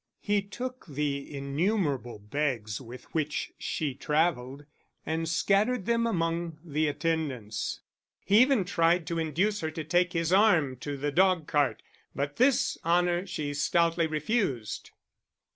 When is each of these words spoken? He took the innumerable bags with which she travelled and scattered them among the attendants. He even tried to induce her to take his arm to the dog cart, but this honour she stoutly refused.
He 0.19 0.41
took 0.41 0.87
the 0.87 1.31
innumerable 1.37 2.17
bags 2.17 2.81
with 2.81 3.03
which 3.13 3.53
she 3.59 3.93
travelled 3.93 4.65
and 5.05 5.29
scattered 5.29 5.85
them 5.85 6.07
among 6.07 6.57
the 6.65 6.87
attendants. 6.87 7.81
He 8.25 8.41
even 8.41 8.65
tried 8.65 9.05
to 9.05 9.19
induce 9.19 9.59
her 9.59 9.69
to 9.69 9.83
take 9.83 10.13
his 10.13 10.33
arm 10.33 10.77
to 10.77 10.97
the 10.97 11.11
dog 11.11 11.45
cart, 11.45 11.83
but 12.15 12.37
this 12.37 12.79
honour 12.83 13.27
she 13.27 13.53
stoutly 13.53 14.07
refused. 14.07 14.89